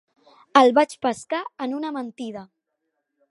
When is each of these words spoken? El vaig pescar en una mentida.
El 0.61 0.71
vaig 0.77 0.95
pescar 1.05 1.41
en 1.67 1.77
una 1.81 1.93
mentida. 1.99 2.45